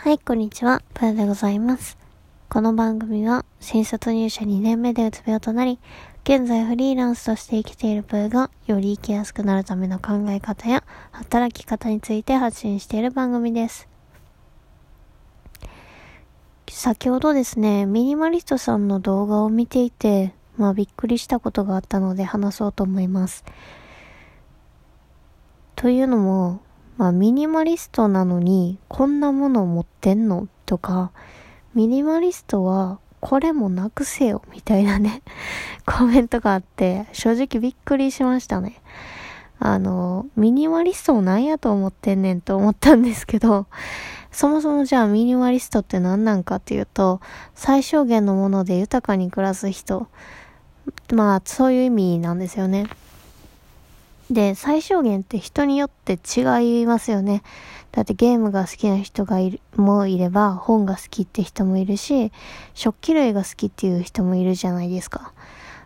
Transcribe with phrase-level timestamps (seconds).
[0.00, 0.80] はい、こんにちは。
[0.94, 1.98] プラでございます。
[2.48, 5.80] この番組は、新卒入社2年目でうつ病となり、
[6.22, 13.88] 現在フリーランスとして生きているプーが、より生きやすくなるための考え方や、働き方について発信している番組です。
[16.70, 23.44] 先ほどですね、ミニマリストさんの動画を見ていて、まあびっくりしたことがあったので話そうと思います。
[25.74, 26.60] というのも、
[26.98, 30.48] まあミニマリストなのにこんなもの持ってんの？
[30.66, 31.12] とか、
[31.74, 34.42] ミニマリストはこれもなくせよ？
[34.52, 35.22] みたいなね
[35.86, 38.82] コメントがあって正直びっくりしましたね。
[39.60, 43.66] あの、ミニマリストを何やと思ってんねんと思ったんですけど、
[44.30, 47.20] そもそもじゃあミニマリストって何なんかっていうと、
[47.54, 50.06] 最小限のもので豊かに暮らす人。
[51.12, 52.86] まあ、そういう意味なんですよね。
[54.30, 57.42] で、最小限って人によって違いますよね。
[57.92, 62.30] だってゲームが好きな人がいる、もいれば、本が好きって人もいるし、
[62.74, 65.32] 食器類が好きっていう人もいるじゃないですか。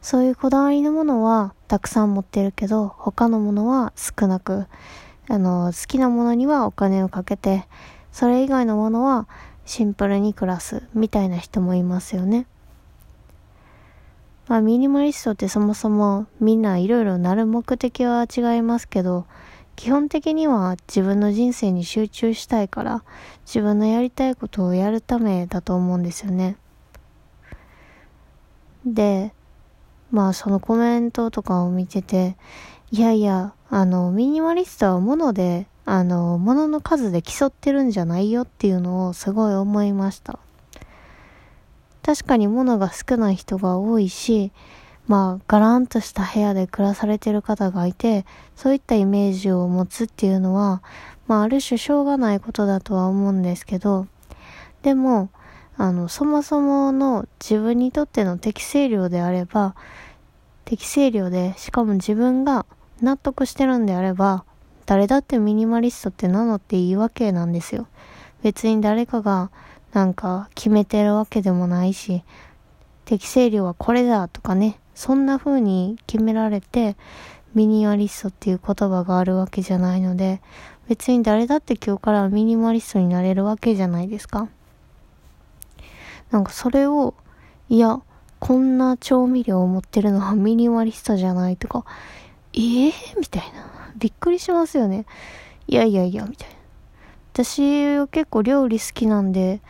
[0.00, 4.66] そういうこだわりのものはたくさん持ってるけど、他のものは少なく、
[5.28, 7.66] あの、好きなものにはお金をかけて、
[8.12, 9.28] それ以外のものは
[9.64, 12.46] シンプルに暮らすみたいな人もいますよね。
[14.48, 19.26] まあ、ミニマリストってそもそもみんないろいろなる目的は違いますけど、
[19.76, 23.04] 基本的には自分の人生に集中したいから、
[23.46, 26.56] 自分のやりたいことをやるためだと思うんですよね。
[28.86, 29.34] で、
[30.10, 32.36] まあそのコメントとかを見てて、
[32.90, 40.38] いやいや、あの、ミニマリストは物で、あの、物の数で競ってるんじゃないよっていうのをすごい思いました。
[42.02, 44.52] 確かに物が少ない人が多いし、
[45.06, 50.82] まあ、ガランとした部屋で暮らされてる方がいて、そういったイメージを持つっていうのは、
[51.26, 54.06] まあ、ある種しょうがないことだとは思うんですけど、
[54.82, 55.30] でも、
[55.78, 59.74] あの、そもそもの自分にとっての適正量であれば、
[60.64, 62.66] 適正量で、しかも自分が
[63.00, 64.44] 納得してるんであれば、
[64.84, 67.86] 誰だってミニマリストって名乗っていいわけなんですよ。
[68.42, 69.50] 別に誰かが
[69.92, 72.22] なんか決めてるわけでもないし、
[73.04, 76.96] 適正量はこれだとかね、そんな風に決められて、
[77.54, 80.40] ミニマリストっていう言葉があるわけじゃないので、
[80.88, 84.48] 別に誰だって今日からミニマリストになれるわけじゃないですか。
[86.30, 87.14] なんかそれを、
[87.68, 88.00] いや、
[88.38, 91.84] こんな調味料を持ってるのは ミニマリストじゃないとか、
[92.52, 93.92] ええー、みたいな。
[93.96, 95.06] びっくりしますよね。
[95.66, 96.57] いやいやいや、みたいな。
[97.44, 99.60] 私結構料理好きなんで、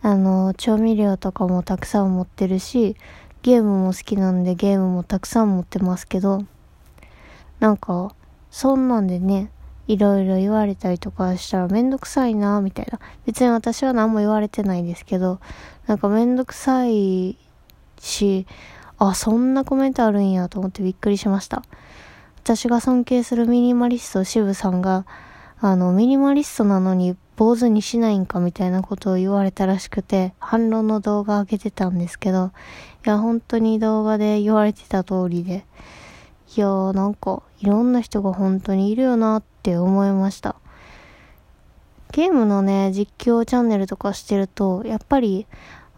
[0.00, 2.96] あの、調味料とかもたくさん持ってるし、
[3.42, 6.46] ゲームも好きなんでゲームもたくさん持ってますけど、
[7.60, 8.14] なんか、
[8.50, 9.50] そんなんでね、
[9.88, 12.98] いろいろ言われたりとかしたらめんどくさいな、みたいな。
[13.26, 15.38] 別に私は何も言われてないですけど、
[15.86, 17.36] なんかめんどくさい
[18.00, 18.46] し、
[18.96, 21.62] あ、そんなコメントあるんやと思ってびっくりしました。
[22.42, 25.04] 私が尊敬するミニマリスト渋さんが、
[25.64, 32.50] あの、ミニマリストなのに坊主にしないんかみたいなことを言われたらしくて、反論の動画上げてたんですけど、
[33.06, 35.64] いや、本当に動画で言われてた通りで、
[36.56, 40.56] いやーなんか、いろんな人が本当にいるよなって思いました。
[42.10, 45.46] ゲームのね、実況チャンネルとかしてると、やっぱり、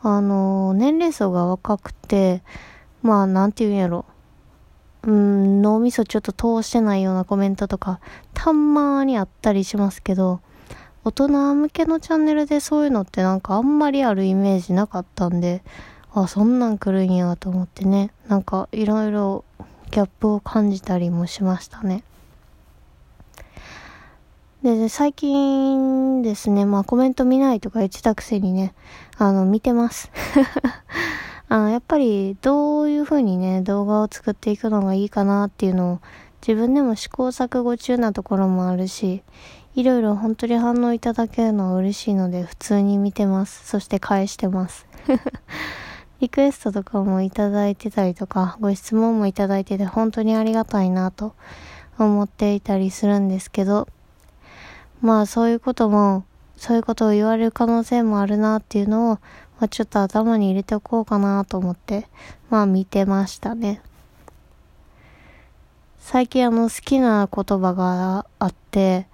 [0.02, 2.42] あのー、年齢層が若くて、
[3.00, 4.04] まあ、なんて言うんやろ。
[5.06, 8.00] うん、脳みそちょっと通してないようなコメントとか、
[8.32, 10.40] たんまにあったりしますけど、
[11.04, 15.62] 大人向けのチャンネルでそういうのってなんかあんまりあるイメージなかったんで、
[16.14, 19.44] あ、そんなん来るんやと思ってね、なんかいろいろ
[19.90, 22.02] ギャップを感じたりもしましたね。
[24.62, 28.72] で、最近ですね、まあコメント見ないとか言ってたくせにね、
[29.18, 30.10] あの、見てます。
[31.62, 36.00] あ、やっぱりどういう風にね、動画を作っていくのがいいかなっていうのを
[36.44, 39.22] 自分でも試行錯誤中なところもあるし、
[39.76, 43.68] いろいろ本当に反応いただけるのは嬉しいので普通に見てます。
[43.68, 44.88] そして返してます。
[46.18, 51.36] リクエストとかもいただいてたりとか、ご質問もいただいてて本当にありがたいなと
[52.00, 53.86] 思っていたりするんですけど、
[55.00, 56.24] まあそういうことも、
[56.56, 59.18] そういうことを言われる可能性もあるなっていうのを
[59.64, 62.06] まあ、ちょっと頭に入れておこうかなと思って、
[62.50, 63.80] まあ見てましたね。
[65.98, 69.06] 最近あの好きな言葉があって、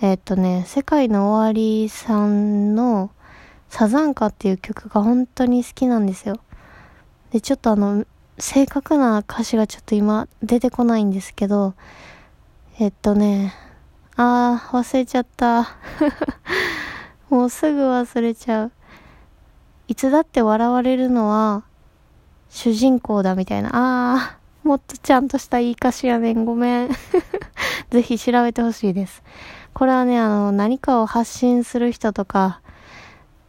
[0.00, 3.12] えっ、とね、世界の終わりさんの
[3.68, 6.40] サザンカっていう曲が本当に好きなんですよ。
[7.30, 8.04] で、ちょっとあの、
[8.40, 11.74] 正確な歌詞がちょっと今出てこないんですけど、
[12.80, 13.54] えっとね、
[14.16, 15.68] あー、忘れちゃった。
[17.30, 18.72] もうすぐ忘れちゃう。
[19.88, 21.62] いつだって笑われるのは、
[22.50, 23.70] 主人公だみたいな。
[23.72, 26.44] あー、もっとちゃんとした言い方やねん。
[26.44, 26.90] ごめん。
[27.90, 29.22] ぜひ調べてほしいです。
[29.74, 32.60] これはね、あの、何かを発信する人とか、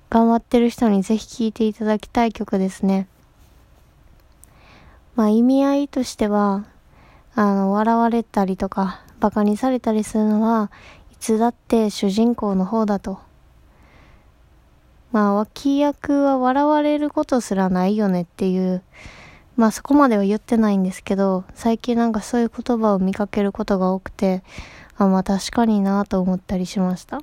[0.10, 3.08] 頑張ってる人にぜひ聴いていただきたい曲ですね。
[5.16, 6.66] まあ意味合いとしては、
[7.34, 10.72] あの、笑われたりとか、馬鹿にされたりするのは、
[11.12, 13.27] いつだって主人公の方だと。
[15.18, 18.84] まあ、脇役は笑われることすらないよねっていう、
[19.56, 24.44] まあそこまでは言ってないんですけど、最近なんかそういう言葉を見かけることが多くて、
[24.96, 27.20] あ、まあ確かになと思ったりしました。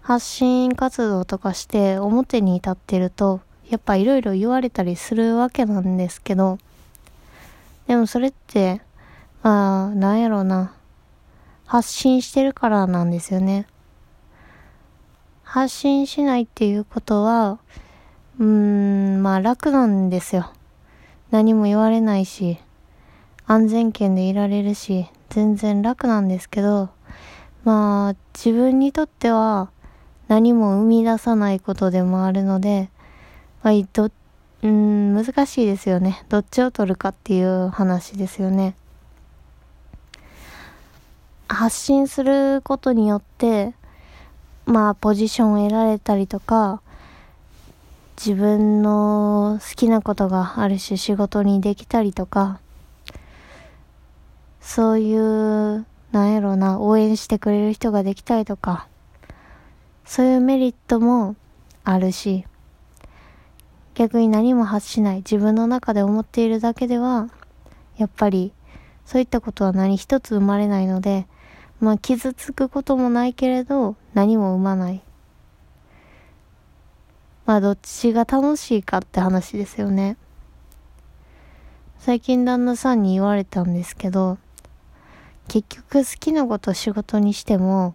[0.00, 6.56] 発信活動とかして表に立ってると、やっぱいろいろ言われたりするわけなんですけど、
[7.86, 8.80] でもそれって、
[9.42, 10.72] まあ、なんやろうな。
[11.66, 13.66] 発信してるからなんですよね。
[15.46, 17.60] 発信しないっていうことは、
[18.38, 20.50] うーん、まあ楽なんですよ。
[21.30, 22.58] 何も言われないし、
[23.46, 26.90] 安全圏でいられるし、全然楽なんですけど、
[27.64, 29.70] まあ自分にとっては
[30.26, 32.90] 何も生み出さないことでもあるので、
[33.62, 34.10] まあ、ど
[34.62, 36.24] うん、難しいですよね。
[36.28, 38.74] どっちを取るかっていう話ですよね。
[41.48, 43.74] 発信することによって、
[44.66, 46.82] まあ、ポジションを得られたりとか、
[48.18, 52.60] 自分の好きなことがある種仕事にできたりとか、
[54.60, 58.88] そういう、なんやろな、応援してくれる人ができたりとか、
[60.04, 61.36] そういうメリットも
[61.84, 62.44] あるし、
[63.96, 67.30] 逆に何も発しない自分の中で思っているだけでは
[67.96, 68.52] やっぱり
[69.06, 71.26] そういったことは何一つ生まれないので
[71.80, 75.02] まあ傷つくこともないけれど何も生まない。
[77.44, 80.16] まあどっちが楽しいかって話ですよね。
[81.98, 84.38] 最近旦那さんに言われたんですけど
[85.48, 87.94] 結局好きなこと仕事にしても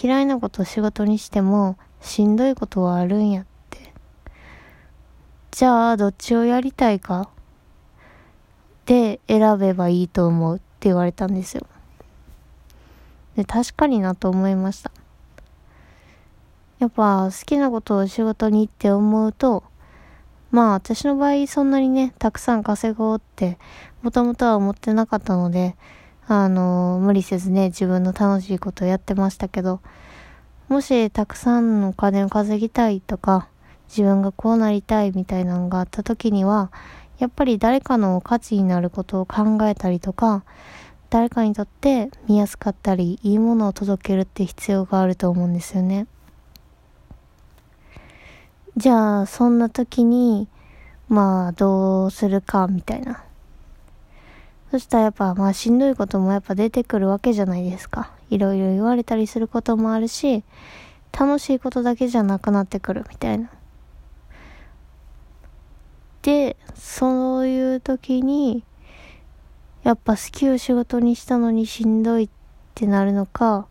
[0.00, 3.92] 嫌いなこと仕事にしてもしんどいことはあるんやって。
[5.50, 7.28] じゃあどっちをやりたいか？
[8.86, 11.66] で選べばいいと思うって言われたんですよ。
[13.36, 14.90] で、確かになと思いました。
[16.78, 19.62] やっぱ好きなことを仕事にって思うと、
[20.50, 23.56] まあ私の場合そんなにね、たくさん稼ごうって
[24.02, 25.76] もともとは思ってなかったので、
[26.26, 29.80] あの無理せずね、自分の楽しいことをやってましたけど、
[30.68, 33.48] もしたくさんのお金を稼ぎたいとか、
[33.88, 36.72] 自分がこうなりたいみたいなのがあった時には、
[37.18, 40.44] やっぱり誰かの価値になることを考えたりとか、
[41.12, 46.06] 誰かにとって見やすかったり、いいものを届けるって必要があると思うんですよね。
[48.78, 50.48] じゃあ、そんな時に、
[51.10, 53.22] まあ、どうするか、みたいな。
[54.70, 58.10] そしたらやっぱ、まあ、しんどいこともやっぱ出てくるわけじゃないですか。
[58.30, 60.42] いろいろ言われたりすることもあるし、
[61.12, 63.50] 楽しいことだけじゃなくなってくるみたいな。
[66.22, 68.64] で、そういう時に、
[69.82, 72.28] やっぱ好きを仕事にしたのにしんどいっ
[72.74, 73.66] てなるのか、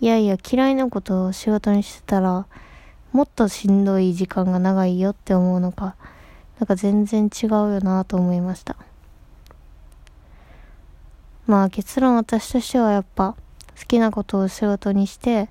[0.00, 2.46] いやいや嫌いなことを仕事にしてたら、
[3.12, 5.96] もっとしんどい時間が長いよって思うのか、
[6.58, 8.76] なんか全然違うよなと思いました。
[11.46, 13.34] まあ結論私としてはやっぱ
[13.78, 15.48] 好きなことを仕事にして、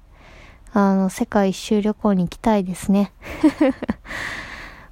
[0.74, 3.12] あの、世界一周旅行に行きたいですね。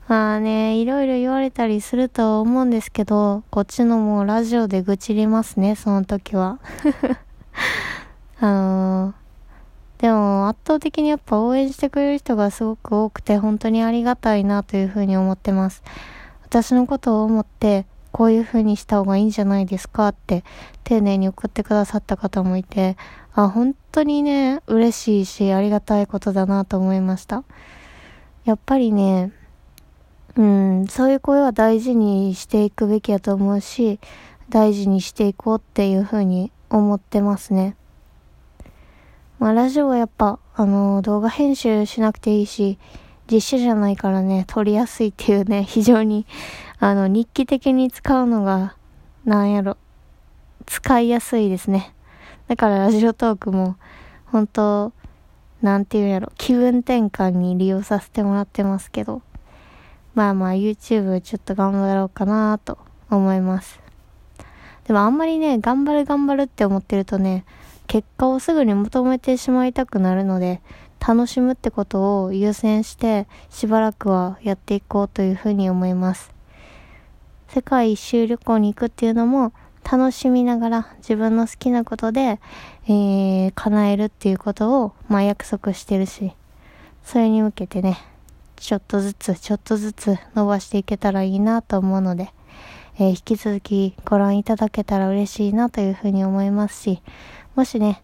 [0.07, 6.59] まあね、いろいろ言われたりするとは思うんですけど、こっちのもうラジオで愚痴りますね、その時は。
[8.39, 15.81] あのー、でも圧倒的にやっぱ応援してくれる人がすごく多くて本当にありがたいなというふうに思ってます。
[16.43, 20.43] 私のことを思ってこういうふうにした方がいいんじゃないですかって
[20.83, 22.95] 丁寧に送ってくださった方もいて、
[23.33, 27.43] あ、本当にね、嬉しいしありがたいことだなと思いました。
[28.43, 29.31] やっぱりね、
[30.37, 33.99] うん、そういう声は大事にしていくべきやと思うし、
[34.49, 37.75] 大事にしていこうっていうふうに思ってますね。
[39.39, 42.77] まあ、ラジオはやっぱ、あの、動画編集しなくていいし、
[43.31, 46.25] 実写じゃないからね、撮りやすいっていうね、 非常に、
[46.79, 48.75] あの、日記的に使うのが、
[49.23, 49.77] なんやろ、
[50.65, 51.93] 使いやすいですね。
[52.47, 53.75] だからラジオトークも、
[54.25, 54.93] 本当
[55.61, 59.21] なんていうんやろ、気分転換に利用させてもらってますけど、
[60.15, 62.79] まあまあ YouTube ちょっと頑張ろうかなと
[63.09, 63.79] 思います。
[64.85, 67.45] でもあんまりね、頑張る頑張るって思ってるとね、
[67.87, 70.61] 結果をすぐに求めてしまいたくなるので、
[71.05, 76.33] 楽しむってことを優先してしばらくはやっていこうというふうに思います。
[77.49, 79.53] 世界一周旅行に行くっていうのも
[79.83, 82.39] 楽しみながら自分の好きなことで、
[82.87, 86.33] えー、叶えるっていうことを、まあ、約束してるし、
[87.03, 87.99] それに向けてね、
[88.65, 92.31] ちょっとずつちょっとずつ伸ばしていけたらいいなと思うので、
[92.97, 97.01] えー、引き続きご覧いただけたら嬉しいなというふうに思いますし、
[97.55, 98.01] もしね、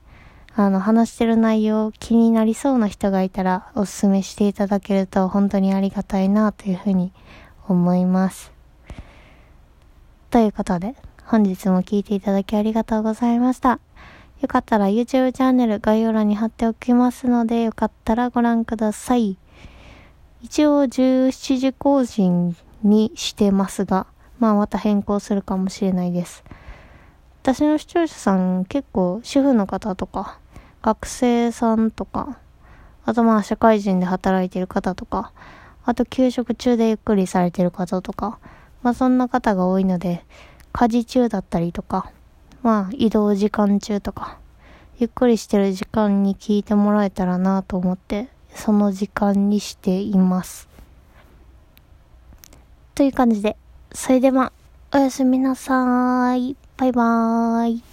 [0.55, 7.13] あの、話してる内容気になりそうな人がいたらお勧めしていただけると本当にありがたいなというふうに
[7.67, 8.51] 思います。
[10.29, 13.79] ということで、本日も聴いていただきありがとうございました。
[14.41, 19.37] よかったら YouTube チャンネル概要欄に貼っておきますので、よかったらご覧ください。
[20.43, 24.07] 一応17時更新にしてますが、
[24.39, 26.43] まあまた変更するかもしれないです。
[27.43, 30.39] 私の視聴者さん結構主婦の方とか、
[30.81, 32.39] 学生さんとか、
[33.05, 35.31] あとまあ社会人で働いてる方とか、
[35.85, 38.39] あと休職中でゆっくりされてる方とか、
[38.81, 40.25] まあそんな方が多いので、
[40.71, 42.11] 家事中だったりとか、
[42.63, 44.39] まあ移動時間中とか、
[44.97, 50.67] ゆっくりしてる時間に聞いてもらえたらなと思って、その時間にしています。
[52.95, 53.57] という感じで、
[53.93, 54.51] それでは、
[54.93, 56.55] おやすみなさい。
[56.77, 57.90] バイバーイ。